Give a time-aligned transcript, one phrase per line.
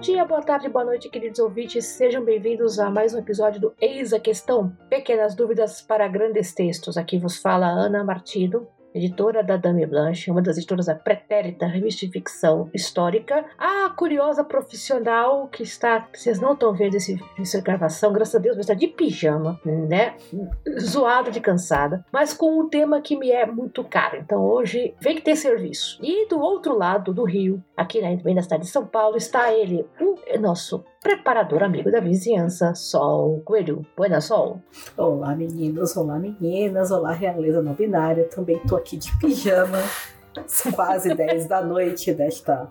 [0.00, 1.84] dia, boa tarde, boa noite, queridos ouvintes.
[1.84, 4.74] Sejam bem-vindos a mais um episódio do Eis a Questão.
[4.88, 6.96] Pequenas dúvidas para grandes textos.
[6.96, 12.06] Aqui vos fala Ana Martino, editora da Dame Blanche, uma das editoras da Pretérita, revista
[12.06, 13.44] de ficção histórica.
[13.58, 18.56] A curiosa profissional que está, vocês não estão vendo esse, essa gravação, graças a Deus,
[18.56, 20.14] mas está de pijama, né?
[20.80, 24.18] Zoada de cansada, mas com um tema que me é muito caro.
[24.18, 25.98] Então hoje vem que ter serviço.
[26.02, 29.86] E do outro lado do rio, aqui na, na cidade de São Paulo, está ele,
[30.00, 33.86] o nosso preparador amigo da vizinhança, Sol Coelho.
[33.96, 34.60] Buena Sol.
[34.96, 38.28] Olá, meninos, olá, meninas, olá, realeza não binária.
[38.28, 39.78] Também tô aqui de pijama,
[40.46, 42.70] são quase 10 da noite desta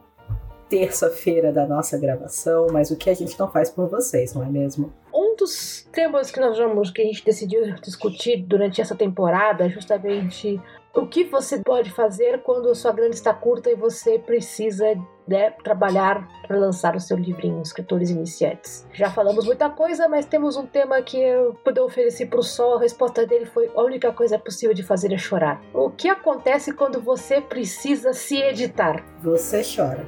[0.70, 4.50] terça-feira da nossa gravação, mas o que a gente não faz por vocês, não é
[4.50, 4.94] mesmo?
[5.12, 9.70] Um dos temas que nós vamos, que a gente decidiu discutir durante essa temporada é
[9.70, 10.62] justamente
[10.94, 14.86] o que você pode fazer quando a sua grana está curta e você precisa
[15.30, 18.88] né, trabalhar para lançar o seu livrinho, Escritores Iniciantes.
[18.92, 22.78] Já falamos muita coisa, mas temos um tema que eu pude oferecer para o Sol.
[22.78, 25.62] A resposta dele foi: a única coisa possível de fazer é chorar.
[25.74, 29.04] O que acontece quando você precisa se editar?
[29.22, 30.04] Você chora.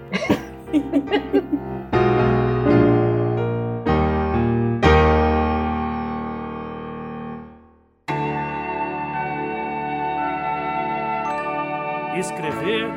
[12.21, 12.87] escrever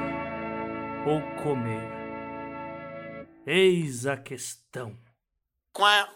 [1.07, 1.94] ou comer?
[3.47, 4.99] Eis a questão.
[5.73, 6.09] Quá.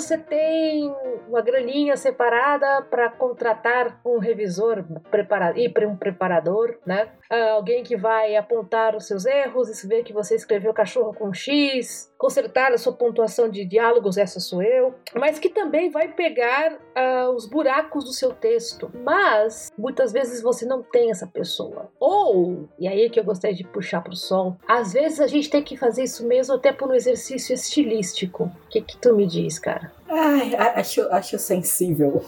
[0.00, 0.94] Você tem
[1.28, 7.08] uma graninha separada para contratar um revisor preparado e um preparador, né?
[7.30, 12.12] Uh, alguém que vai apontar os seus erros, ver que você escreveu cachorro com X,
[12.18, 17.30] consertar a sua pontuação de diálogos, essa sou eu, mas que também vai pegar uh,
[17.34, 18.90] os buracos do seu texto.
[19.04, 21.90] Mas muitas vezes você não tem essa pessoa.
[22.00, 25.62] Ou, e aí que eu gostaria de puxar pro sol, às vezes a gente tem
[25.62, 28.44] que fazer isso mesmo até por um exercício estilístico.
[28.44, 29.89] O que, que tu me diz, cara?
[30.08, 32.24] Ai, acho, acho sensível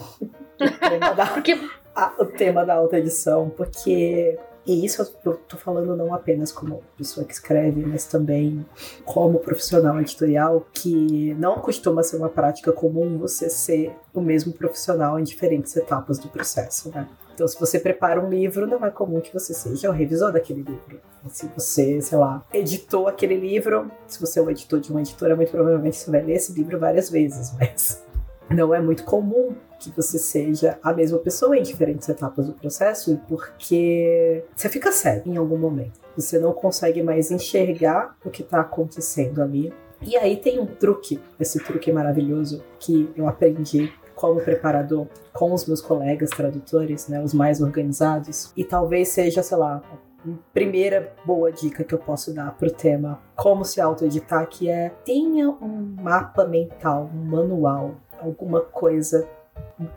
[0.59, 1.59] o tema da, porque...
[1.95, 6.81] a, o tema da alta edição, porque e isso eu tô falando não apenas como
[6.97, 8.65] pessoa que escreve, mas também
[9.03, 15.19] como profissional editorial, que não costuma ser uma prática comum você ser o mesmo profissional
[15.19, 17.07] em diferentes etapas do processo, né?
[17.33, 20.61] Então, se você prepara um livro, não é comum que você seja o revisor daquele
[20.61, 20.99] livro.
[21.29, 25.35] Se você, sei lá, editou aquele livro, se você é o editor de uma editora,
[25.35, 28.03] muito provavelmente você vai ler esse livro várias vezes, mas
[28.49, 33.19] não é muito comum que você seja a mesma pessoa em diferentes etapas do processo,
[33.27, 35.99] porque você fica cego em algum momento.
[36.15, 39.73] Você não consegue mais enxergar o que está acontecendo ali.
[40.01, 45.65] E aí tem um truque, esse truque maravilhoso que eu aprendi como preparador com os
[45.65, 49.81] meus colegas tradutores, né, os mais organizados, e talvez seja, sei lá,
[50.25, 54.69] a primeira boa dica que eu posso dar para o tema como se autoeditar, que
[54.69, 59.27] é tenha um mapa mental, um manual, alguma coisa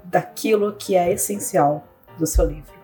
[0.04, 1.84] daquilo que é essencial
[2.18, 2.74] do seu livro.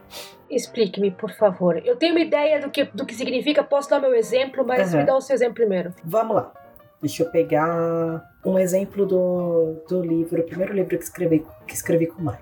[0.48, 1.80] Explique-me, por favor.
[1.84, 5.00] Eu tenho uma ideia do que, do que significa, posso dar meu exemplo, mas uhum.
[5.00, 5.94] me dá o seu exemplo primeiro.
[6.04, 6.52] Vamos lá.
[7.02, 12.06] Deixa eu pegar um exemplo do, do livro, o primeiro livro que escrevi, que escrevi
[12.06, 12.38] com o Maio,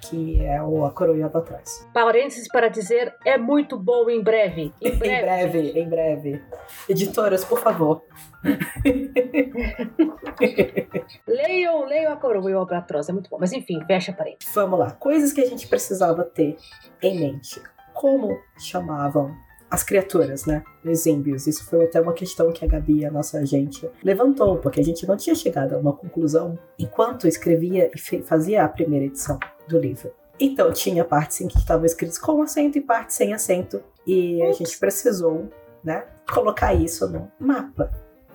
[0.00, 1.84] que é o A Coroa do Atrás.
[1.92, 4.72] Parênteses para dizer, é muito bom em breve.
[4.80, 6.40] Em breve, em breve, em breve.
[6.88, 8.04] Editoras, por favor.
[11.26, 13.38] leiam, leiam A Coroa e o Albatroz, é muito bom.
[13.40, 14.54] Mas enfim, fecha parênteses.
[14.54, 14.92] Vamos lá.
[14.92, 16.56] Coisas que a gente precisava ter
[17.02, 17.60] em mente.
[17.92, 19.34] Como chamavam
[19.70, 20.62] as criaturas, né?
[20.84, 21.46] Os êmbios.
[21.46, 25.06] Isso foi até uma questão que a Gabi, a nossa agente, levantou, porque a gente
[25.06, 29.38] não tinha chegado a uma conclusão enquanto escrevia e fazia a primeira edição
[29.68, 30.12] do livro.
[30.38, 34.52] Então, tinha partes em que estavam escritas com acento e partes sem acento, e a
[34.52, 35.48] gente precisou,
[35.82, 37.90] né, colocar isso no mapa.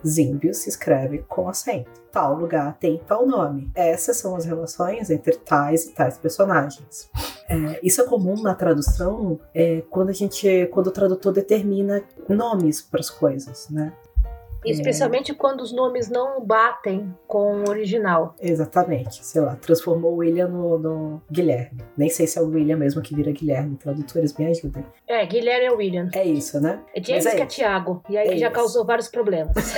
[0.06, 2.02] Zímbio se escreve com acento.
[2.12, 3.72] Tal lugar tem tal nome.
[3.76, 7.10] Essas são as relações entre tais e tais personagens.
[7.48, 12.82] É, isso é comum na tradução é, quando a gente, quando o tradutor determina nomes
[12.82, 13.94] para as coisas, né?
[14.66, 15.36] Especialmente é...
[15.36, 18.36] quando os nomes não batem com o original.
[18.40, 19.26] Exatamente.
[19.26, 21.82] Sei lá, transformou o William no, no, Guilherme.
[21.98, 23.76] Nem sei se é o William mesmo que vira Guilherme.
[23.76, 24.86] Tradutores me ajudem.
[25.08, 26.10] É, Guilherme é o William.
[26.14, 26.80] É isso, né?
[26.96, 28.04] É James é que é Thiago.
[28.10, 28.56] E aí é já isso.
[28.56, 29.56] causou vários problemas.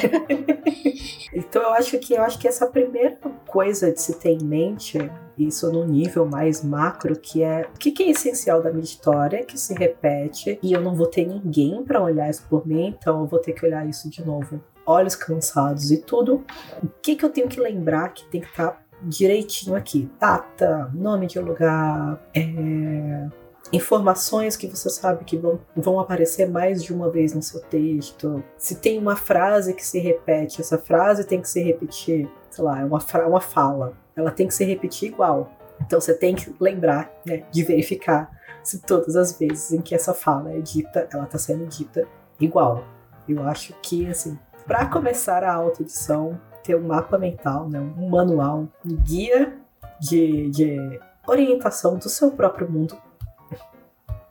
[1.34, 4.98] então eu acho que eu acho que essa primeira coisa de se ter em mente
[5.38, 9.44] isso no nível mais macro, que é o que, que é essencial da minha história,
[9.44, 13.22] que se repete, e eu não vou ter ninguém para olhar isso por mim, então
[13.22, 16.44] eu vou ter que olhar isso de novo olhos cansados e tudo,
[16.82, 20.10] o que, que eu tenho que lembrar que tem que estar tá direitinho aqui.
[20.20, 23.28] Data, nome de lugar, é,
[23.72, 28.44] informações que você sabe que vão, vão aparecer mais de uma vez no seu texto.
[28.58, 32.82] Se tem uma frase que se repete, essa frase tem que se repetir, sei lá,
[32.82, 33.94] é uma, uma fala.
[34.16, 35.52] Ela tem que se repetir igual.
[35.82, 38.32] Então você tem que lembrar né, de verificar
[38.64, 42.08] se todas as vezes em que essa fala é dita, ela está sendo dita
[42.40, 42.86] igual.
[43.28, 48.68] Eu acho que, assim, para começar a autoedição, ter um mapa mental, né, um manual,
[48.86, 49.54] um guia
[50.00, 52.98] de, de orientação do seu próprio mundo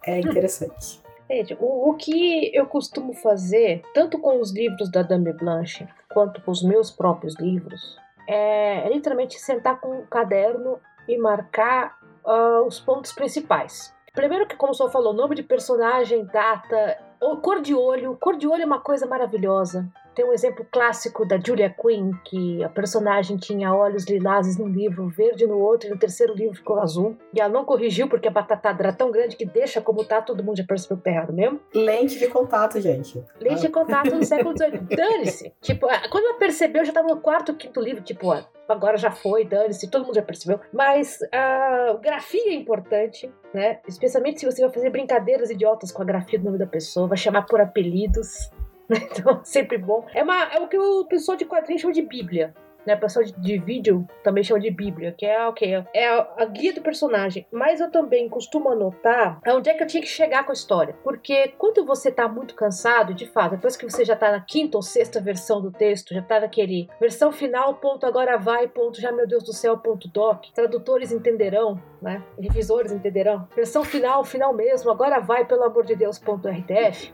[0.05, 1.01] é interessante.
[1.31, 6.43] Gente, o, o, que eu costumo fazer, tanto com os livros da Dame Blanche, quanto
[6.43, 7.97] com os meus próprios livros,
[8.29, 10.79] é, é literalmente sentar com um caderno
[11.09, 13.95] e marcar uh, os pontos principais.
[14.13, 16.99] Primeiro que, como o senhor falou, nome de personagem, data,
[17.41, 18.17] cor de olho.
[18.21, 19.89] Cor de olho é uma coisa maravilhosa.
[20.15, 25.09] Tem um exemplo clássico da Julia Quinn, que a personagem tinha olhos lilazes num livro,
[25.09, 27.17] verde no outro, e no terceiro livro ficou azul.
[27.33, 30.45] E ela não corrigiu porque a batatada era tão grande que deixa como tá, todo
[30.45, 31.61] mundo já percebeu que tá errado mesmo.
[31.75, 33.23] Lente de contato, gente.
[33.41, 34.81] Lente de contato no século XVIII.
[34.97, 35.53] Dane-se!
[35.61, 39.45] Tipo, quando ela percebeu, já tava no quarto, quinto livro, tipo, ó, agora já foi,
[39.45, 40.61] dane-se, todo mundo já percebeu.
[40.73, 43.81] Mas a grafia é importante, né?
[43.87, 47.17] Especialmente se você vai fazer brincadeiras idiotas com a grafia do nome da pessoa, vai
[47.17, 48.51] chamar por apelidos.
[49.13, 50.07] Então, sempre bom.
[50.15, 52.55] É, uma, é o que o pessoal de quadrinhos chama de Bíblia
[52.87, 52.95] né?
[52.95, 56.29] O pessoal de, de, vídeo também chama de Bíblia, que é o okay, É a,
[56.39, 57.47] a, guia do personagem.
[57.51, 60.97] Mas eu também costumo anotar onde é que eu tinha que chegar com a história.
[61.03, 64.77] Porque quando você tá muito cansado, de fato, depois que você já tá na quinta
[64.77, 69.13] ou sexta versão do texto, já tá naquele versão final, ponto agora vai, ponto já
[69.13, 70.47] meu Deus do céu, ponto doc.
[70.55, 72.23] Tradutores entenderão, né?
[72.39, 73.49] Revisores entenderão.
[73.55, 77.13] Versão final, final mesmo, agora vai, pelo amor de Deus, ponto RTF.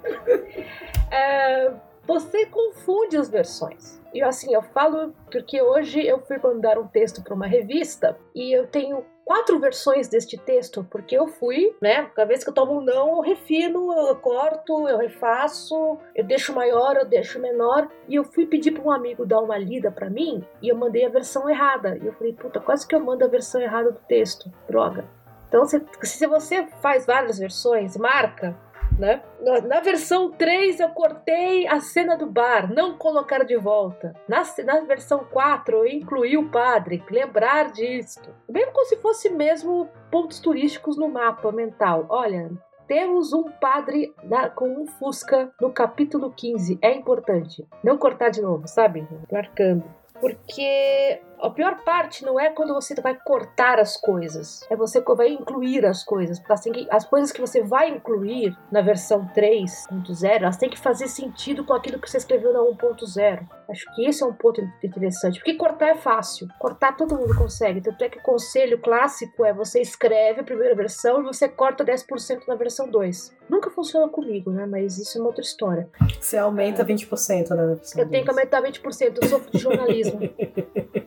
[1.11, 1.73] é,
[2.09, 4.01] você confunde as versões.
[4.15, 8.51] E assim, eu falo porque hoje eu fui mandar um texto para uma revista e
[8.51, 12.11] eu tenho quatro versões deste texto, porque eu fui, né?
[12.17, 16.55] Cada vez que eu tomo um não, eu refino, eu corto, eu refaço, eu deixo
[16.55, 17.87] maior, eu deixo menor.
[18.09, 21.05] E eu fui pedir para um amigo dar uma lida para mim e eu mandei
[21.05, 21.99] a versão errada.
[21.99, 24.51] E eu falei, puta, quase que eu mando a versão errada do texto.
[24.67, 25.05] Droga.
[25.47, 28.57] Então, se, se você faz várias versões, marca
[28.99, 29.23] né?
[29.41, 34.13] Na, na, versão 3 eu cortei a cena do bar, não colocar de volta.
[34.29, 38.35] Na, na versão 4 eu incluí o padre, lembrar disto.
[38.49, 42.07] Mesmo como se fosse mesmo pontos turísticos no mapa mental.
[42.09, 42.51] Olha,
[42.89, 46.79] temos um padre na, com um Fusca no capítulo 15.
[46.83, 47.67] É importante.
[47.85, 49.07] Não cortar de novo, sabe?
[49.31, 49.85] Marcando.
[50.21, 55.29] Porque a pior parte não é quando você vai cortar as coisas, é você vai
[55.29, 56.43] incluir as coisas.
[56.49, 61.65] Assim, as coisas que você vai incluir na versão 3.0, elas têm que fazer sentido
[61.65, 63.47] com aquilo que você escreveu na 1.0.
[63.69, 67.81] Acho que esse é um ponto interessante, porque cortar é fácil, cortar todo mundo consegue.
[67.81, 71.85] Tanto é que o conselho clássico é você escreve a primeira versão e você corta
[71.85, 73.37] 10% na versão 2.
[73.49, 74.67] Nunca funciona comigo, né?
[74.67, 75.89] Mas isso é uma outra história.
[76.21, 77.79] Você aumenta 20%, né?
[77.97, 80.21] Eu tenho que aumentar 20%, eu sofro de jornalismo.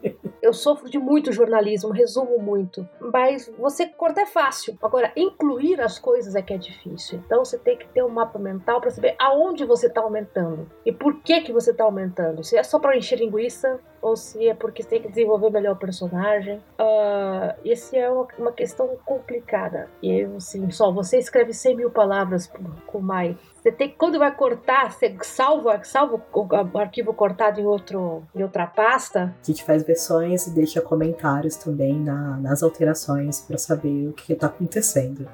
[0.41, 2.87] Eu sofro de muito jornalismo, resumo muito.
[2.99, 4.77] Mas você cortar é fácil.
[4.81, 7.21] Agora, incluir as coisas é que é difícil.
[7.25, 10.91] Então você tem que ter um mapa mental para saber aonde você está aumentando e
[10.91, 12.43] por que que você está aumentando.
[12.43, 15.73] Se é só para encher linguiça ou se é porque você tem que desenvolver melhor
[15.73, 16.57] o personagem.
[16.79, 19.89] Uh, esse é uma, uma, questão complicada.
[20.01, 22.51] E assim, só você escreve 100 mil palavras
[22.87, 27.65] com o Mai você tem quando vai cortar, você salva, salva o arquivo cortado em,
[27.65, 29.35] outro, em outra pasta.
[29.39, 34.33] A gente faz versões e deixa comentários também na, nas alterações para saber o que
[34.33, 35.29] está acontecendo.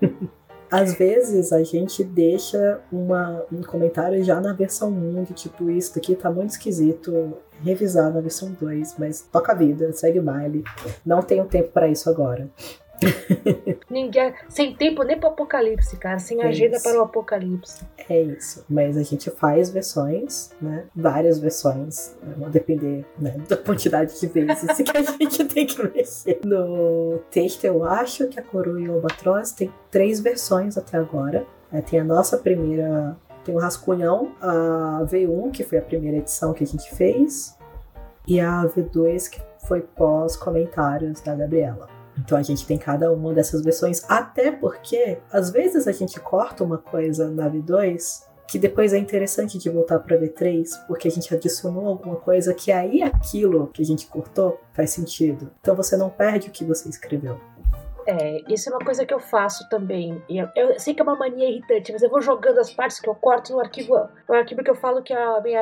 [0.70, 5.94] Às vezes a gente deixa uma, um comentário já na versão 1, de tipo, isso
[5.94, 10.64] daqui tá muito esquisito, revisar na versão 2, mas toca a vida, segue o baile.
[11.04, 12.48] Não tenho tempo para isso agora.
[13.90, 16.84] Ninguém, sem tempo nem para o apocalipse, cara, sem é agenda isso.
[16.84, 17.84] para o apocalipse.
[18.08, 18.64] É isso.
[18.68, 20.84] Mas a gente faz versões, né?
[20.94, 22.16] Várias versões.
[22.22, 22.34] Né?
[22.36, 26.40] Vão depender né, da quantidade de vezes que a gente tem que mexer.
[26.44, 31.46] No texto, eu acho que a Coroa e o Albatroz tem três versões até agora.
[31.72, 33.16] É, tem a nossa primeira.
[33.44, 37.58] Tem o Rascunhão, a V1, que foi a primeira edição que a gente fez,
[38.26, 42.01] e a V2, que foi pós-comentários da Gabriela.
[42.18, 46.62] Então a gente tem cada uma dessas versões, até porque às vezes a gente corta
[46.64, 51.34] uma coisa na V2 que depois é interessante de voltar para V3, porque a gente
[51.34, 55.50] adicionou alguma coisa que aí aquilo que a gente cortou faz sentido.
[55.58, 57.40] Então você não perde o que você escreveu.
[58.06, 60.22] É, isso é uma coisa que eu faço também.
[60.28, 63.08] Eu, eu, sei que é uma mania irritante, mas eu vou jogando as partes que
[63.08, 65.60] eu corto no arquivo, no arquivo que eu falo que é a minha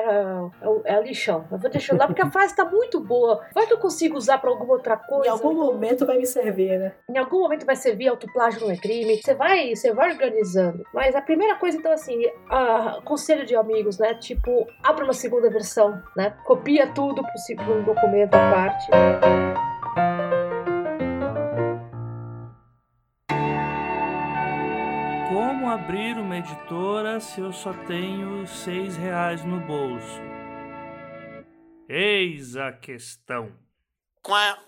[0.85, 1.44] é, é lixão.
[1.50, 3.44] Eu vou deixando lá porque a frase tá muito boa.
[3.54, 5.28] Vai que eu consigo usar pra alguma outra coisa.
[5.28, 6.92] Em algum momento vai me servir, né?
[7.09, 9.20] Em algum momento vai servir, autoplágio não é crime.
[9.23, 10.85] Você vai, você vai organizando.
[10.92, 14.14] Mas a primeira coisa, então, assim, a, conselho de amigos, né?
[14.14, 16.35] Tipo, abre uma segunda versão, né?
[16.44, 19.69] Copia tudo pro segundo documento à parte.
[25.70, 30.20] Abrir uma editora se eu só tenho seis reais no bolso?
[31.88, 33.52] Eis a questão.
[34.20, 34.58] Quá.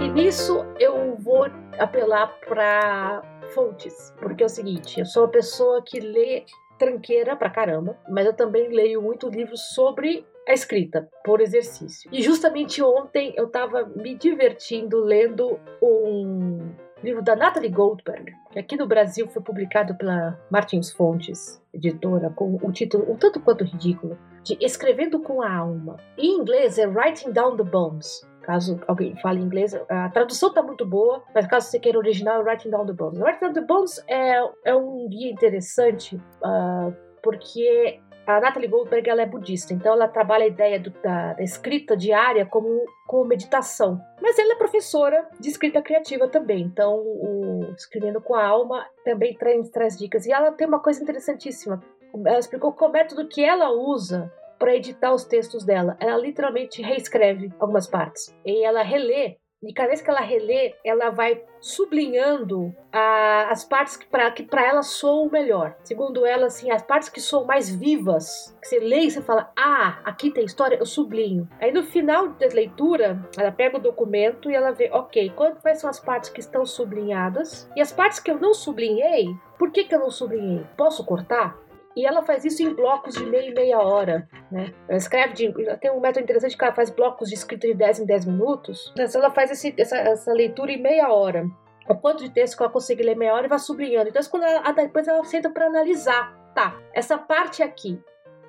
[0.00, 1.46] E nisso eu vou
[1.78, 3.22] apelar para
[3.54, 6.44] fontes, porque é o seguinte, eu sou uma pessoa que lê
[6.78, 12.08] tranqueira pra caramba, mas eu também leio muito livros sobre a escrita por exercício.
[12.12, 16.72] E justamente ontem eu estava me divertindo lendo um
[17.02, 22.58] livro da Natalie Goldberg, que aqui no Brasil foi publicado pela Martins Fontes, editora, com
[22.62, 25.96] o título um tanto quanto ridículo, de Escrevendo com a Alma.
[26.16, 28.26] Em inglês é Writing Down the Bones.
[28.42, 32.40] Caso alguém fale inglês, a tradução está muito boa, mas caso você queira o original,
[32.40, 33.18] é Writing Down the Bones.
[33.18, 39.22] Writing Down the Bones é, é um guia interessante uh, porque a Natalie Goldberg ela
[39.22, 44.00] é budista, então ela trabalha a ideia do, da, da, escrita diária como, como meditação.
[44.20, 49.34] Mas ela é professora de escrita criativa também, então o Escrevendo com a Alma também
[49.34, 50.26] traz, traz dicas.
[50.26, 51.80] E ela tem uma coisa interessantíssima.
[52.24, 55.96] Ela explicou qual o método que ela usa para editar os textos dela.
[56.00, 58.34] Ela literalmente reescreve algumas partes.
[58.44, 63.96] E ela relê e cada vez que ela relê, ela vai sublinhando a, as partes
[63.96, 65.76] que para que ela soam melhor.
[65.82, 69.50] Segundo ela, assim, as partes que soam mais vivas, que você lê e você fala,
[69.56, 71.48] ah, aqui tem história, eu sublinho.
[71.60, 75.90] Aí no final da leitura, ela pega o documento e ela vê, ok, quais são
[75.90, 79.26] as partes que estão sublinhadas e as partes que eu não sublinhei,
[79.58, 80.64] por que, que eu não sublinhei?
[80.76, 81.58] Posso cortar?
[81.96, 84.28] E ela faz isso em blocos de meia e meia hora.
[84.52, 84.74] Né?
[84.86, 88.00] Ela escreve, de, tem um método interessante que ela faz blocos de escrita de 10
[88.00, 88.92] em 10 minutos.
[88.92, 91.46] Então ela faz esse, essa, essa leitura em meia hora.
[91.88, 94.10] O quanto de texto que ela consegue ler meia hora e vai sublinhando.
[94.10, 96.36] Então, quando ela, depois ela senta para analisar.
[96.54, 98.00] Tá, essa parte aqui,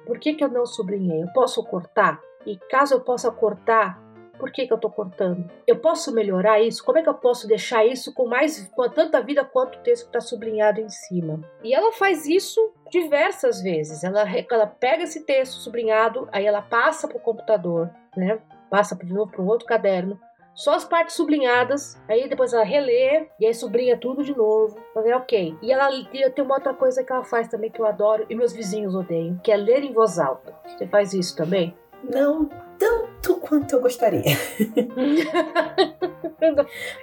[0.05, 1.21] por que, que eu não sublinhei?
[1.21, 2.21] Eu posso cortar?
[2.45, 4.01] E caso eu possa cortar,
[4.37, 5.49] por que, que eu estou cortando?
[5.65, 6.83] Eu posso melhorar isso?
[6.83, 10.03] Como é que eu posso deixar isso com mais com tanta vida quanto o texto
[10.03, 11.39] que está sublinhado em cima?
[11.63, 14.03] E ela faz isso diversas vezes.
[14.03, 18.39] Ela, ela pega esse texto sublinhado, aí ela passa para o computador, né?
[18.69, 20.19] Passa de novo para um outro caderno.
[20.53, 24.75] Só as partes sublinhadas, aí depois ela relê e aí sublinha tudo de novo.
[24.91, 25.55] Fazer ok.
[25.61, 25.87] E ela
[26.33, 29.37] tem uma outra coisa que ela faz também que eu adoro e meus vizinhos odeiam,
[29.43, 30.55] que é ler em voz alta.
[30.65, 31.75] Você faz isso também?
[32.03, 34.23] Não tanto quanto eu gostaria.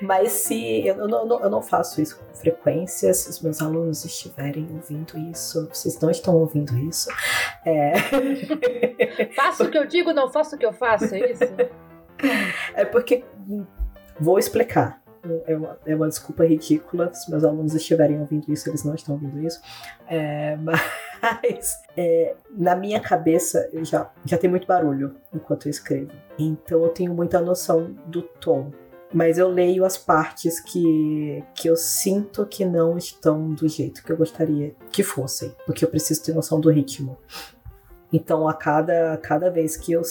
[0.00, 4.68] Mas se eu não, eu não faço isso com frequência, se os meus alunos estiverem
[4.72, 7.08] ouvindo isso, vocês não estão ouvindo isso.
[7.64, 7.92] É...
[9.34, 11.44] faço o que eu digo, não faço o que eu faço, é isso?
[12.74, 13.24] É porque
[14.18, 15.03] vou explicar.
[15.46, 17.12] É uma, é uma desculpa ridícula.
[17.12, 19.60] Se meus alunos estiverem ouvindo isso, eles não estão ouvindo isso.
[20.06, 26.10] É, mas é, na minha cabeça eu já, já tem muito barulho enquanto eu escrevo.
[26.38, 28.70] Então eu tenho muita noção do tom.
[29.12, 34.10] Mas eu leio as partes que, que eu sinto que não estão do jeito que
[34.10, 35.54] eu gostaria que fossem.
[35.64, 37.16] Porque eu preciso ter noção do ritmo.
[38.14, 40.02] Então, a cada, cada vez que eu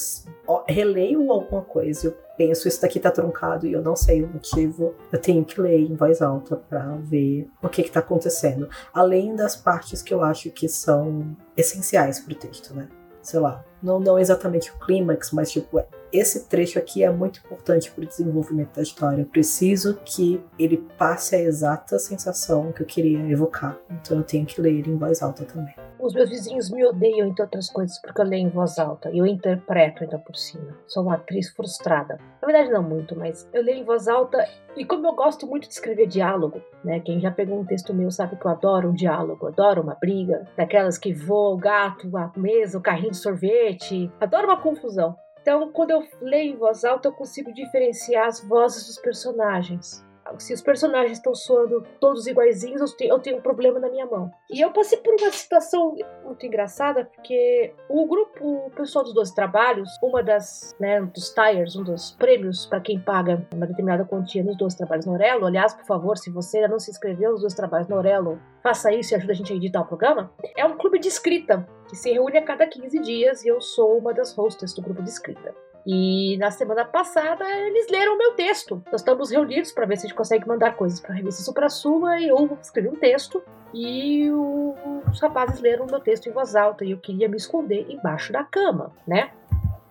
[0.68, 4.94] releio alguma coisa, eu penso, isso daqui tá truncado e eu não sei o motivo,
[5.10, 8.68] eu tenho que ler em voz alta para ver o que que tá acontecendo.
[8.94, 12.90] Além das partes que eu acho que são essenciais pro texto, né?
[13.22, 15.82] Sei lá, não, não exatamente o clímax, mas tipo,
[16.12, 19.22] esse trecho aqui é muito importante para o desenvolvimento da história.
[19.22, 23.80] Eu preciso que ele passe a exata sensação que eu queria evocar.
[23.90, 25.74] Então eu tenho que ler ele em voz alta também.
[26.04, 29.20] Os meus vizinhos me odeiam, entre outras coisas, porque eu leio em voz alta e
[29.20, 30.78] eu interpreto ainda por cima.
[30.86, 32.20] Sou uma atriz frustrada.
[32.42, 34.46] Na verdade, não muito, mas eu leio em voz alta
[34.76, 37.00] e como eu gosto muito de escrever diálogo, né?
[37.00, 40.46] Quem já pegou um texto meu sabe que eu adoro um diálogo, adoro uma briga,
[40.58, 45.16] daquelas que voa o gato, a mesa, o carrinho de sorvete, adoro uma confusão.
[45.42, 50.04] Então, quando eu leio em voz alta, eu consigo diferenciar as vozes dos personagens
[50.38, 54.06] se os personagens estão soando todos iguaizinhos, eu tenho, eu tenho um problema na minha
[54.06, 54.32] mão.
[54.50, 59.36] E eu passei por uma situação muito engraçada, porque o grupo, o pessoal dos 12
[59.36, 64.44] trabalhos, uma das, né, dos tires, um dos prêmios para quem paga uma determinada quantia
[64.44, 67.42] nos 12 trabalhos no Orelo, aliás, por favor, se você ainda não se inscreveu nos
[67.42, 70.66] 12 trabalhos no Orelo, faça isso e ajuda a gente a editar o programa, é
[70.66, 74.14] um clube de escrita que se reúne a cada 15 dias e eu sou uma
[74.14, 75.54] das hosts do grupo de escrita.
[75.86, 78.82] E na semana passada eles leram meu texto.
[78.92, 81.70] Nós estamos reunidos para ver se a gente consegue mandar coisas para a revista Supra
[81.70, 84.76] Suma e eu escrevi um texto e o,
[85.10, 88.44] os rapazes leram meu texto em voz alta e eu queria me esconder embaixo da
[88.44, 89.32] cama, né?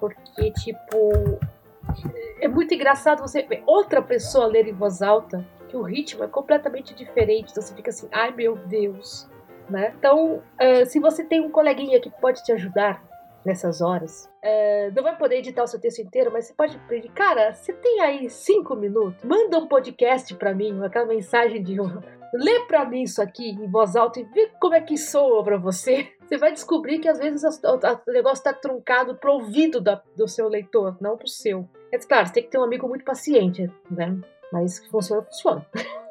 [0.00, 1.38] Porque, tipo,
[2.40, 6.28] é muito engraçado você ver outra pessoa ler em voz alta que o ritmo é
[6.28, 7.50] completamente diferente.
[7.50, 9.28] Então você fica assim, ai meu Deus,
[9.68, 9.92] né?
[9.98, 13.02] Então, uh, se você tem um coleguinha que pode te ajudar
[13.44, 14.30] nessas horas.
[14.42, 17.72] É, não vai poder editar o seu texto inteiro, mas você pode pedir, cara, você
[17.72, 19.22] tem aí cinco minutos?
[19.24, 21.76] Manda um podcast para mim, aquela mensagem de
[22.32, 25.58] lê para mim isso aqui em voz alta e vê como é que soa para
[25.58, 26.08] você.
[26.32, 30.48] Você vai descobrir que às vezes o negócio está truncado pro ouvido da, do seu
[30.48, 31.68] leitor, não pro seu.
[31.92, 34.18] É claro, você tem que ter um amigo muito paciente, né?
[34.50, 35.66] Mas funciona, funciona.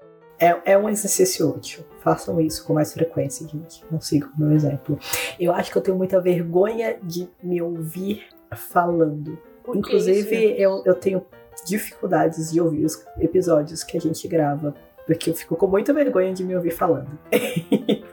[0.41, 1.85] É, é um exercício útil.
[1.99, 3.85] Façam isso com mais frequência, gente.
[3.91, 4.97] Não sigam o meu exemplo.
[5.39, 9.37] Eu acho que eu tenho muita vergonha de me ouvir falando.
[9.63, 11.23] Por Inclusive, eu, eu tenho
[11.65, 14.73] dificuldades de ouvir os episódios que a gente grava.
[15.05, 17.19] Porque eu fico com muita vergonha de me ouvir falando.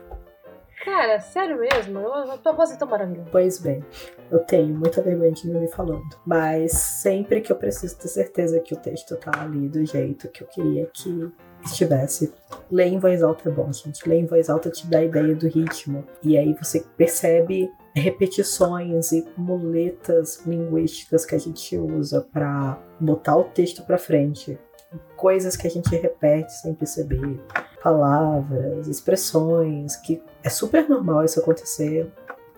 [0.85, 1.99] Cara, sério mesmo?
[1.99, 3.29] Eu, tua voz é tão maravilhosa.
[3.31, 3.83] Pois bem,
[4.31, 6.15] eu tenho muita vergonha de me ouvir falando.
[6.25, 10.43] Mas sempre que eu preciso ter certeza que o texto tá ali do jeito que
[10.43, 11.31] eu queria que
[11.63, 12.33] estivesse.
[12.71, 14.07] Ler em voz alta é bom, gente.
[14.07, 16.03] Ler em voz alta te dá a ideia do ritmo.
[16.23, 23.45] E aí você percebe repetições e muletas linguísticas que a gente usa para botar o
[23.45, 24.57] texto para frente.
[25.15, 27.39] Coisas que a gente repete sem perceber.
[27.83, 32.11] Palavras, expressões, que é super normal isso acontecer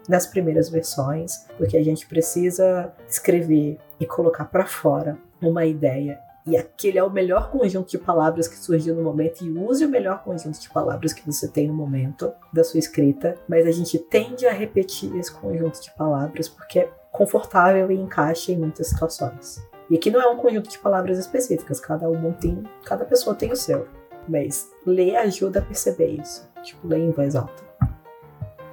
[0.10, 6.58] nas primeiras versões, porque a gente precisa escrever e colocar para fora uma ideia e
[6.58, 10.24] aquele é o melhor conjunto de palavras que surgiu no momento e use o melhor
[10.24, 14.48] conjunto de palavras que você tem no momento da sua escrita, mas a gente tende
[14.48, 19.62] a repetir esse conjunto de palavras porque é confortável e encaixa em muitas situações.
[19.90, 23.52] E aqui não é um conjunto de palavras específicas, cada um tem, cada pessoa tem
[23.52, 23.88] o seu,
[24.28, 27.64] mas ler ajuda a perceber isso, tipo ler em voz alta.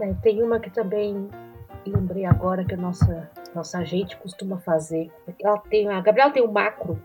[0.01, 1.29] É, tem uma que também
[1.85, 5.11] lembrei agora que a nossa nossa gente costuma fazer.
[5.41, 7.03] Ela tem, a Gabriela tem um macro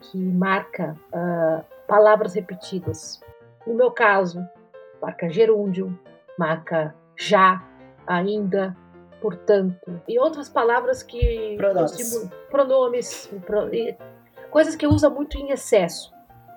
[0.00, 3.20] que marca uh, palavras repetidas.
[3.66, 4.46] No meu caso,
[5.00, 5.98] marca gerúndio,
[6.38, 7.62] marca já,
[8.06, 8.76] ainda,
[9.20, 11.56] portanto, e outras palavras que.
[11.56, 12.30] Pronomes.
[12.50, 13.96] Pronomes, pro, e,
[14.50, 16.12] coisas que usa muito em excesso.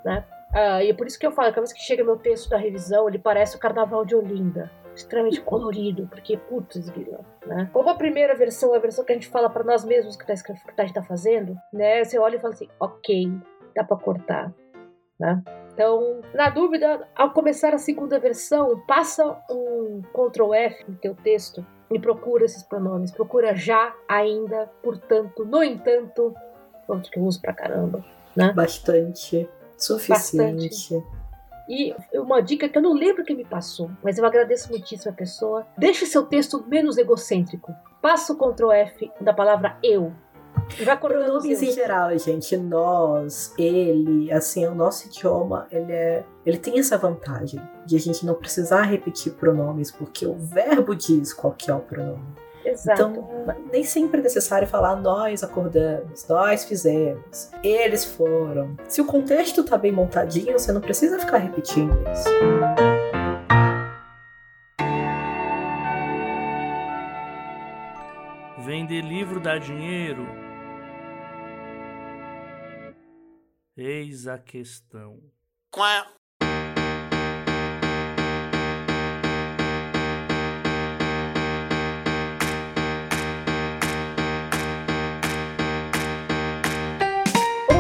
[0.06, 0.24] Né?
[0.52, 2.58] Uh, e é por isso que eu falo, cada vez que chega meu texto da
[2.58, 6.92] revisão, ele parece o Carnaval de Olinda extremamente colorido, porque, putz,
[7.46, 7.70] né?
[7.74, 10.34] Como a primeira versão, a versão que a gente fala para nós mesmos que, tá,
[10.34, 12.04] que a gente tá fazendo, né?
[12.04, 13.32] Você olha e fala assim, ok,
[13.76, 14.54] dá para cortar,
[15.20, 15.42] né?
[15.74, 21.66] Então, na dúvida, ao começar a segunda versão, passa um Ctrl F no teu texto
[21.90, 23.12] e procura esses pronomes.
[23.12, 26.36] Procura já, ainda, portanto, no entanto,
[26.88, 28.04] outro que eu uso pra caramba,
[28.36, 28.52] né?
[28.54, 29.50] Bastante.
[29.78, 30.68] Suficiente.
[30.68, 31.19] Bastante.
[31.70, 35.16] E uma dica que eu não lembro quem me passou, mas eu agradeço muitíssimo a
[35.16, 35.68] pessoa.
[35.78, 37.72] Deixe seu texto menos egocêntrico.
[38.02, 40.12] Passa o Ctrl F da palavra eu.
[40.84, 42.56] Vai Pronomes em geral, gente.
[42.58, 46.26] Nós, ele, assim, o nosso idioma, ele é.
[46.46, 51.34] Ele tem essa vantagem de a gente não precisar repetir pronomes, porque o verbo diz
[51.34, 52.26] qual que é o pronome.
[52.70, 53.02] Exato.
[53.02, 58.76] Então, nem sempre é necessário falar nós acordamos, nós fizemos, eles foram.
[58.88, 62.30] Se o contexto tá bem montadinho, você não precisa ficar repetindo isso.
[68.60, 70.28] Vender livro dá dinheiro?
[73.76, 75.20] Eis a questão.
[75.72, 76.19] Qual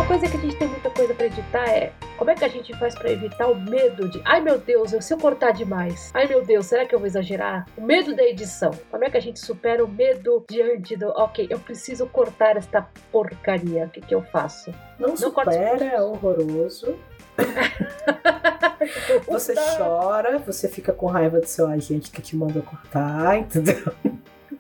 [0.10, 2.76] coisa que a gente tem muita coisa para editar é como é que a gente
[2.80, 6.43] faz para evitar o medo de, ai meu Deus, se eu cortar demais, ai meu
[6.43, 7.67] Deus, será que eu vou exagerar?
[7.78, 8.72] O medo da edição.
[8.89, 12.88] Como é que a gente supera o medo diante do, ok, eu preciso cortar esta
[13.12, 14.74] porcaria, o que, que eu faço?
[14.98, 16.98] Não, Não supera, é horroroso.
[19.30, 23.93] você chora, você fica com raiva do seu agente que te manda cortar, entendeu?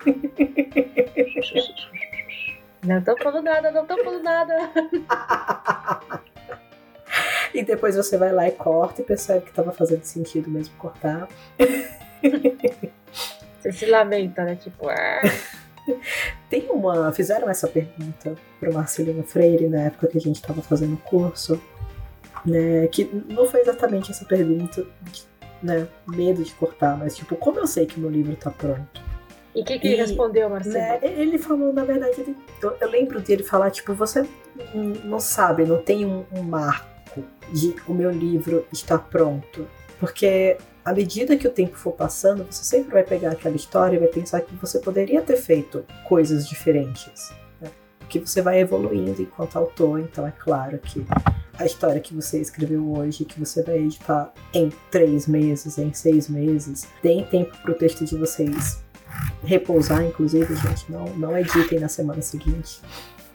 [2.83, 4.71] Não tô falando nada, não tô falando nada.
[7.53, 11.27] e depois você vai lá e corta e percebe que tava fazendo sentido mesmo cortar.
[13.59, 14.55] Você se lamenta, né?
[14.55, 15.21] Tipo, ah.
[16.49, 17.11] Tem uma.
[17.11, 21.61] Fizeram essa pergunta pro Marcelino Freire na época que a gente tava fazendo o curso.
[22.45, 24.87] Né, que não foi exatamente essa pergunta
[25.61, 29.08] né, medo de cortar, mas tipo, como eu sei que meu livro tá pronto?
[29.53, 30.75] E o que, que ele respondeu, Marcelo?
[30.75, 34.27] Né, ele falou, na verdade, ele, eu, eu, lembro dele falar, tipo, você
[35.03, 39.67] não sabe, não tem um, um marco de o meu livro está pronto.
[39.99, 43.99] Porque à medida que o tempo for passando, você sempre vai pegar aquela história e
[43.99, 47.31] vai pensar que você poderia ter feito coisas diferentes.
[47.59, 47.69] Né?
[47.99, 51.05] Porque você vai evoluindo enquanto autor, então é claro que
[51.57, 56.29] a história que você escreveu hoje, que você vai editar em três meses, em seis
[56.29, 58.81] meses, tem tempo para o texto de vocês
[59.43, 60.91] repousar, inclusive, gente.
[60.91, 62.81] Não, não editem na semana seguinte.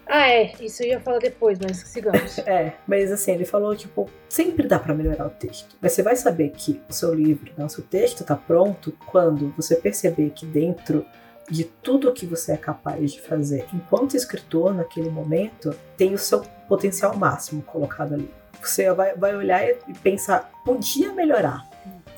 [0.07, 2.39] Ah, é, isso eu ia falar depois, mas sigamos.
[2.47, 5.77] é, mas assim, ele falou, tipo, sempre dá para melhorar o texto.
[5.81, 9.53] Mas você vai saber que o seu livro, né, o seu texto tá pronto quando
[9.57, 11.07] você perceber que dentro
[11.51, 16.41] de tudo que você é capaz de fazer enquanto escritor naquele momento, tem o seu
[16.69, 18.31] potencial máximo colocado ali.
[18.63, 21.69] Você vai, vai olhar e pensar, podia melhorar,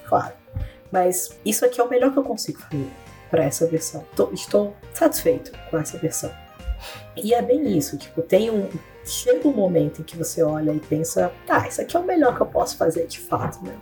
[0.08, 0.34] claro.
[0.92, 2.88] Mas isso aqui é o melhor que eu consigo fazer
[3.30, 4.04] para essa versão.
[4.14, 6.32] Tô, estou satisfeito com essa versão.
[7.16, 8.68] E é bem isso, tipo, tem um.
[9.04, 12.34] Chega um momento em que você olha e pensa, tá, isso aqui é o melhor
[12.34, 13.78] que eu posso fazer de fato, né?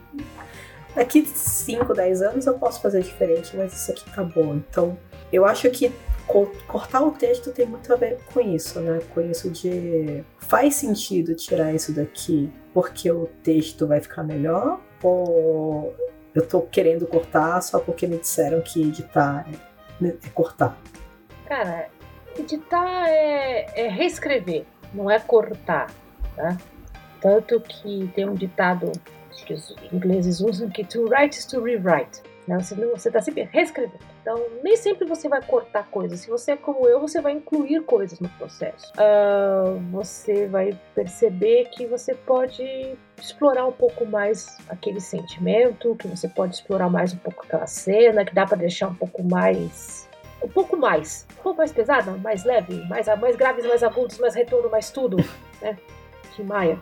[0.95, 4.55] Daqui 5, 10 anos eu posso fazer diferente, mas isso aqui tá bom.
[4.55, 4.99] Então,
[5.33, 5.91] eu acho que
[6.67, 9.01] cortar o texto tem muito a ver com isso, né?
[9.13, 15.95] Com isso de faz sentido tirar isso daqui porque o texto vai ficar melhor ou
[16.35, 19.47] eu tô querendo cortar só porque me disseram que editar
[20.03, 20.77] é, é cortar.
[21.47, 21.89] Cara,
[22.37, 25.91] editar é, é, reescrever, não é cortar,
[26.35, 26.57] tá?
[27.21, 28.91] Tanto que tem um ditado
[29.47, 32.23] que os ingleses usam que to write is to rewrite.
[32.47, 32.59] Né?
[32.59, 34.14] Você está sempre reescrevendo.
[34.25, 36.21] Então, nem sempre você vai cortar coisas.
[36.21, 38.91] Se você é como eu, você vai incluir coisas no processo.
[38.95, 46.27] Uh, você vai perceber que você pode explorar um pouco mais aquele sentimento, que você
[46.27, 50.09] pode explorar mais um pouco aquela cena, que dá para deixar um pouco mais
[50.43, 51.27] um pouco mais.
[51.39, 55.19] Um pouco mais pesada, mais leve, mais, mais graves, mais agudos, mais retorno, mais tudo,
[55.61, 55.77] né?
[56.35, 56.81] De Maia.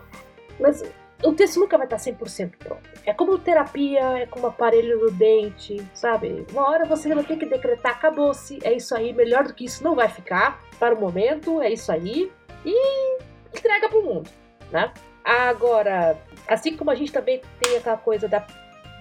[0.57, 0.81] Mas
[1.23, 2.89] o texto nunca vai estar 100% pronto.
[3.05, 6.45] É como terapia, é como aparelho no dente, sabe?
[6.51, 9.83] Uma hora você vai ter que decretar, acabou-se, é isso aí, melhor do que isso
[9.83, 12.31] não vai ficar para o momento, é isso aí,
[12.65, 13.17] e
[13.55, 14.29] entrega para o mundo,
[14.71, 14.91] né?
[15.23, 18.45] Agora, assim como a gente também tem aquela coisa da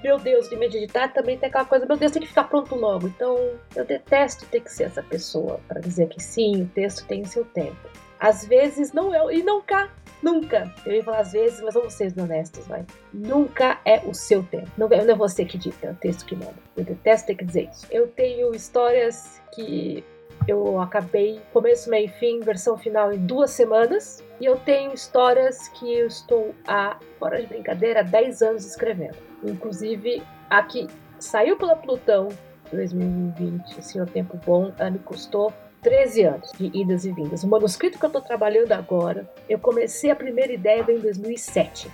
[0.03, 3.07] meu Deus, de meditar, também tem aquela coisa, meu Deus, tem que ficar pronto logo.
[3.07, 3.39] Então,
[3.77, 7.45] eu detesto ter que ser essa pessoa para dizer que sim, o texto tem seu
[7.45, 7.89] tempo.
[8.19, 9.91] Às vezes não é, e nunca,
[10.23, 12.85] nunca, eu ia falar às vezes, mas vamos ser honestos, vai.
[13.13, 14.71] Nunca é o seu tempo.
[14.79, 16.55] Não não é você que dita, é o texto que manda.
[16.77, 17.87] Eu detesto ter que dizer isso.
[17.91, 20.05] Eu tenho histórias que
[20.47, 24.25] eu acabei começo, meio e fim, versão final em duas semanas.
[24.41, 29.17] E eu tenho histórias que eu estou há, fora de brincadeira, 10 anos escrevendo.
[29.45, 32.29] Inclusive, a que saiu pela Plutão
[32.73, 35.53] 2020, assim, o tempo bom, me custou
[35.83, 37.43] 13 anos de idas e vindas.
[37.43, 41.91] O manuscrito que eu estou trabalhando agora, eu comecei a primeira ideia em 2007.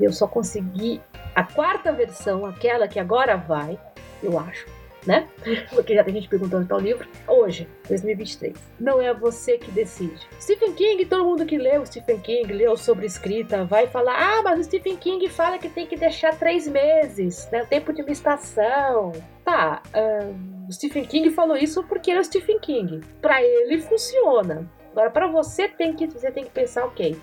[0.00, 1.00] Eu só consegui
[1.34, 3.78] a quarta versão, aquela que agora vai,
[4.22, 4.66] eu acho,
[5.06, 5.28] né?
[5.70, 7.08] Porque já tem gente perguntando tal livro.
[7.26, 8.54] Hoje, 2023.
[8.78, 10.26] Não é você que decide.
[10.40, 14.60] Stephen King, todo mundo que leu Stephen King, leu sobre escrita, vai falar: ah, mas
[14.60, 17.62] o Stephen King fala que tem que deixar três meses, né?
[17.62, 19.12] O tempo de estação.
[19.44, 19.80] Tá,
[20.68, 23.00] o Stephen King falou isso porque ele é o Stephen King.
[23.22, 24.68] Para ele funciona.
[24.90, 27.16] Agora, para você tem que você tem que pensar, ok,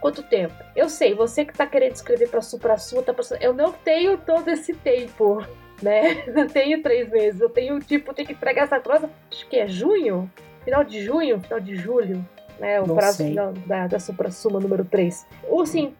[0.00, 0.54] quanto tempo?
[0.74, 4.48] Eu sei, você que tá querendo escrever para supra sua, tá eu não tenho todo
[4.48, 5.44] esse tempo
[5.82, 6.24] né?
[6.32, 9.68] Não tenho três meses, eu tenho, tipo, tenho que entregar essa troça, acho que é
[9.68, 10.30] junho,
[10.64, 12.26] final de junho, final de julho,
[12.58, 12.80] né?
[12.80, 13.30] O Não prazo sei.
[13.30, 15.26] final da, da supra-suma número 3.
[15.48, 15.94] Ou assim,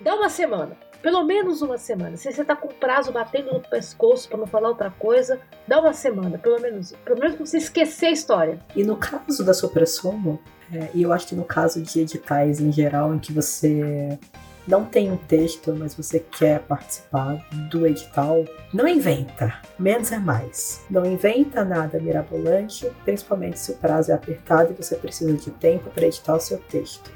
[0.00, 0.76] dá uma semana.
[1.02, 2.16] Pelo menos uma semana.
[2.16, 5.78] Se você tá com o prazo batendo no pescoço para não falar outra coisa, dá
[5.78, 6.92] uma semana, pelo menos.
[7.04, 8.58] Pelo menos pra você esquecer a história.
[8.74, 10.38] E no caso da supra-suma,
[10.72, 14.18] é, e eu acho que no caso de editais em geral, em que você
[14.66, 19.60] não tem um texto, mas você quer participar do edital, não inventa.
[19.78, 20.84] Menos é mais.
[20.90, 25.90] Não inventa nada mirabolante, principalmente se o prazo é apertado e você precisa de tempo
[25.90, 27.10] para editar o seu texto.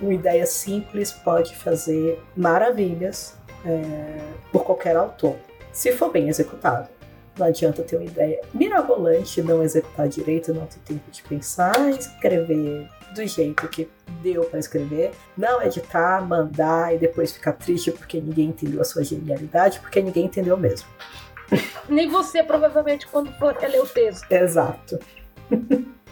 [0.00, 4.18] Uma ideia simples pode fazer maravilhas é,
[4.52, 5.36] por qualquer autor,
[5.72, 6.88] se for bem executado.
[7.38, 12.88] Não adianta ter uma ideia mirabolante, não executar direito, não ter tempo de pensar, escrever
[13.16, 13.88] do jeito que
[14.22, 19.02] deu para escrever, não editar, mandar e depois ficar triste porque ninguém entendeu a sua
[19.02, 20.88] genialidade, porque ninguém entendeu mesmo.
[21.88, 24.30] Nem você, provavelmente, quando for ler o texto.
[24.30, 24.98] Exato.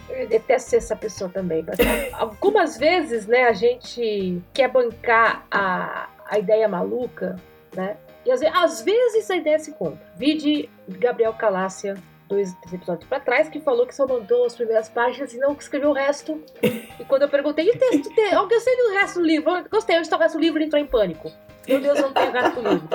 [0.09, 1.63] Eu detesto ser essa pessoa também.
[1.63, 1.77] Mas
[2.13, 7.35] algumas vezes, né, a gente quer bancar a, a ideia maluca,
[7.75, 7.97] né?
[8.25, 10.01] E às vezes, às vezes a ideia se compra.
[10.15, 11.95] Vide Gabriel Calácia
[12.27, 15.53] dois, três episódios pra trás, que falou que só mandou as primeiras páginas e não
[15.53, 16.41] escreveu o resto.
[16.61, 18.11] e quando eu perguntei, e o texto?
[18.17, 19.51] Eu gostei do resto do livro.
[19.69, 20.59] Gostei, onde está o resto do livro?
[20.59, 21.31] Ele entrou em pânico.
[21.67, 22.87] Meu Deus, eu não tenho gato livro.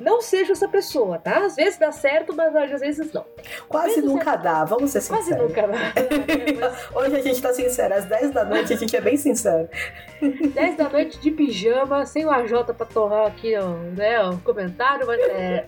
[0.00, 1.44] Não seja essa pessoa, tá?
[1.44, 3.24] Às vezes dá certo, mas às vezes não.
[3.68, 4.42] Quase nunca certo.
[4.42, 5.26] dá, vamos ser sinceros.
[5.28, 6.74] Quase nunca dá.
[6.98, 9.68] Hoje a gente tá sincero, às 10 da noite a gente é bem sincero.
[10.20, 15.06] 10 da noite de pijama, sem o AJ pra torrar aqui ó, né, o comentário,
[15.06, 15.66] mas é.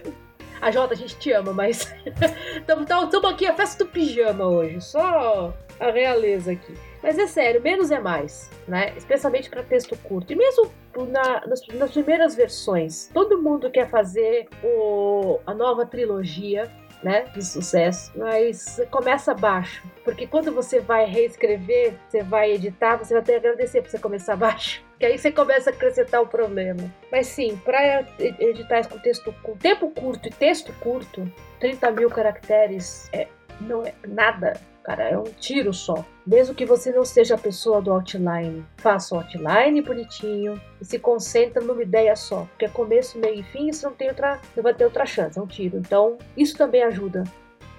[0.61, 1.95] A Jota, a gente te ama, mas.
[2.57, 4.81] Estamos aqui, a festa do pijama hoje.
[4.81, 6.75] Só a realeza aqui.
[7.03, 8.93] Mas é sério, menos é mais, né?
[8.97, 10.33] Especialmente para texto curto.
[10.33, 10.73] E mesmo
[11.09, 16.71] na, nas, nas, primeiras versões, todo mundo quer fazer o, a nova trilogia.
[17.07, 23.15] Né, de sucesso, mas começa baixo, porque quando você vai reescrever, você vai editar, você
[23.15, 26.27] vai ter que agradecer por você começar baixo, que aí você começa a acrescentar o
[26.27, 26.93] problema.
[27.13, 33.09] Mas sim, para editar com texto com tempo curto e texto curto, 30 mil caracteres
[33.13, 33.29] é,
[33.61, 34.55] não é nada
[34.87, 35.03] cara.
[35.11, 36.05] É um tiro só.
[36.25, 40.99] Mesmo que você não seja a pessoa do outline, faça o outline bonitinho e se
[40.99, 42.47] concentra numa ideia só.
[42.51, 45.37] Porque é começo, meio e fim, você não tem outra, não vai ter outra chance,
[45.37, 45.77] é um tiro.
[45.77, 47.25] Então, isso também ajuda.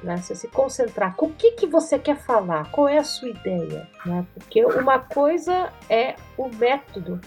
[0.04, 0.17] Né?
[0.17, 1.15] Você se concentrar.
[1.15, 2.70] Com o que, que você quer falar?
[2.72, 3.88] Qual é a sua ideia?
[4.06, 4.26] Né?
[4.34, 7.20] Porque uma coisa é o método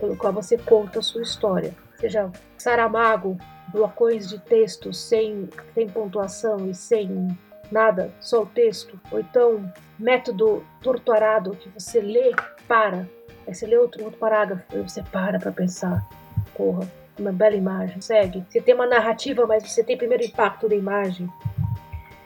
[0.00, 1.74] pelo qual você conta a sua história.
[2.00, 7.36] Seja Saramago, blocões de texto sem, sem pontuação e sem
[7.70, 12.34] nada, só o texto, ou então método torturado que você lê,
[12.68, 13.08] para,
[13.46, 16.06] aí você lê outro, outro parágrafo, aí você para para pensar,
[16.54, 18.44] porra, uma bela imagem, segue.
[18.48, 21.28] Você tem uma narrativa, mas você tem primeiro impacto da imagem.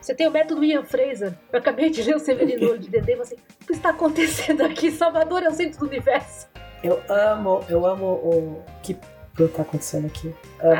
[0.00, 1.34] Você tem o método Ian Fraser.
[1.52, 4.90] Eu acabei de ler o Severino de Dendê e você, o que está acontecendo aqui?
[4.90, 6.48] Salvador é o centro do universo.
[6.82, 8.96] Eu amo, eu amo o que
[9.38, 10.34] está acontecendo aqui.
[10.60, 10.74] Amo.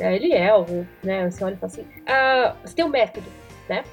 [0.00, 1.30] Ah, ele é, o, né?
[1.30, 1.86] Você olha e fala assim.
[2.06, 3.26] Ah, você tem o método
[3.68, 3.84] né?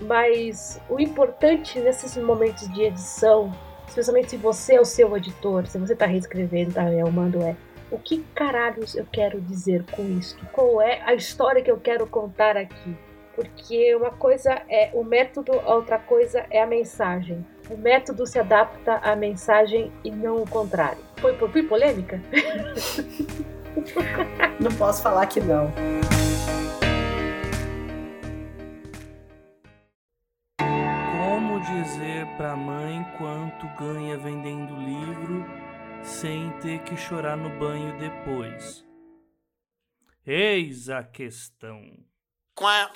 [0.00, 3.52] Mas o importante nesses momentos de edição,
[3.88, 7.56] especialmente se você é o seu editor, se você está reescrevendo, tá arrumando, é
[7.90, 10.36] o que caralhos eu quero dizer com isso?
[10.52, 12.96] Qual é a história que eu quero contar aqui?
[13.34, 17.46] Porque uma coisa é o método, a outra coisa é a mensagem.
[17.70, 20.98] O método se adapta à mensagem e não o contrário.
[21.16, 22.20] Foi, foi polêmica?
[24.58, 25.70] Não posso falar que não.
[32.36, 35.44] Para a mãe quanto ganha vendendo livro
[36.02, 38.84] sem ter que chorar no banho depois.
[40.26, 41.80] Eis a questão.
[42.54, 42.92] Quá.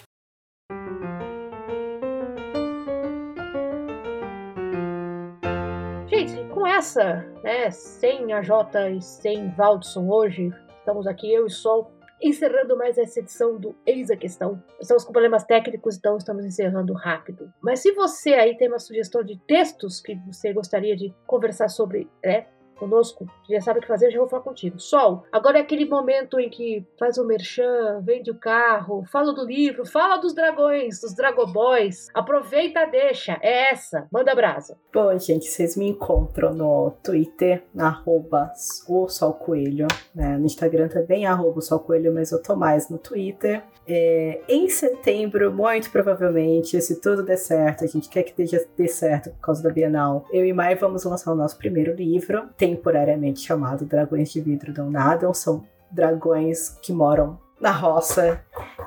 [6.07, 11.51] Gente, com essa, né, sem a Jota e sem Valdson hoje, estamos aqui eu e
[11.51, 11.91] Sol
[12.23, 14.63] encerrando mais essa edição do Eis a Questão.
[14.81, 17.53] Estamos com problemas técnicos, então estamos encerrando rápido.
[17.63, 22.09] Mas se você aí tem uma sugestão de textos que você gostaria de conversar sobre,
[22.23, 22.47] é,
[22.81, 24.81] conosco, já sabe o que fazer, já vou falar contigo.
[24.81, 29.45] Sol, agora é aquele momento em que faz o merchan, vende o carro, fala do
[29.45, 32.09] livro, fala dos dragões, dos dragoboys.
[32.15, 33.39] Aproveita, deixa.
[33.43, 34.09] É essa.
[34.11, 34.77] Manda brasa.
[34.93, 38.51] Bom, gente, vocês me encontram no Twitter, arroba
[38.89, 40.39] o Sol Coelho, né?
[40.39, 43.63] No Instagram também, arroba Sol Coelho, mas eu tô mais no Twitter.
[43.87, 48.35] É, em setembro, muito provavelmente, se tudo der certo, a gente quer que
[48.77, 52.49] dê certo por causa da Bienal, eu e Mai vamos lançar o nosso primeiro livro.
[52.57, 55.35] Tem temporariamente chamado Dragões de Vidro Não Nadam.
[55.35, 58.41] São dragões que moram na roça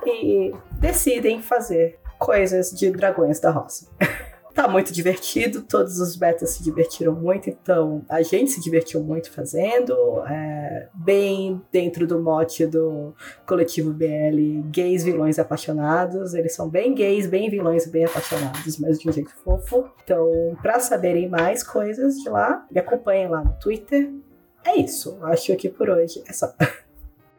[0.06, 3.88] e decidem fazer coisas de dragões da roça.
[4.54, 9.32] tá muito divertido, todos os betas se divertiram muito, então a gente se divertiu muito
[9.32, 9.94] fazendo,
[10.28, 13.14] é, bem dentro do mote do
[13.46, 16.34] coletivo BL Gays Vilões Apaixonados.
[16.34, 19.90] Eles são bem gays, bem vilões, bem apaixonados, mas de um jeito fofo.
[20.04, 24.12] Então, para saberem mais coisas de lá, me acompanhem lá no Twitter.
[24.64, 26.54] É isso, acho que por hoje é só.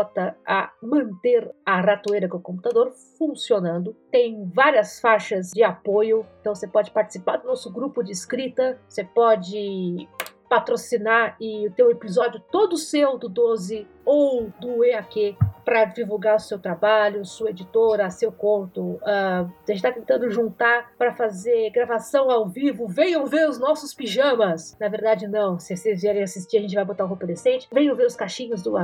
[0.47, 3.97] a manter a ratoeira com o computador funcionando.
[4.11, 9.05] Tem várias faixas de apoio, então você pode participar do nosso grupo de escrita, você
[9.05, 10.09] pode
[10.49, 15.37] patrocinar e ter um episódio todo seu do 12 ou do EAQ
[15.69, 18.81] para divulgar o seu trabalho, sua editora, seu conto.
[18.83, 22.89] Uh, a gente está tentando juntar para fazer gravação ao vivo.
[22.89, 24.75] Venham ver os nossos pijamas.
[24.81, 25.59] Na verdade, não.
[25.59, 27.69] Se vocês vierem assistir, a gente vai botar roupa decente.
[27.71, 28.79] Venham ver os cachinhos do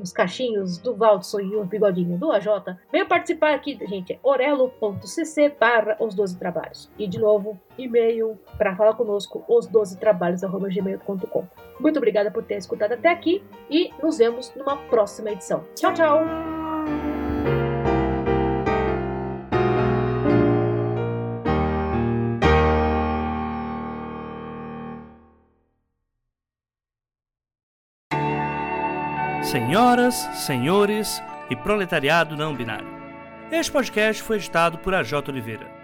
[0.00, 2.46] os cachinhos do Valdson e o bigodinho do AJ.
[2.90, 4.18] Venham participar aqui, gente.
[4.22, 6.90] orelo.cc barra os 12 trabalhos.
[6.98, 11.46] E de novo, e-mail para falar conosco, os 12 trabalhos.gmail.com.
[11.78, 15.64] Muito obrigada por ter escutado até aqui e nos vemos numa próxima edição.
[15.74, 16.29] Tchau, tchau!
[29.50, 30.14] Senhoras,
[30.46, 32.86] senhores e proletariado não binário.
[33.50, 35.79] Este podcast foi editado por AJ Oliveira.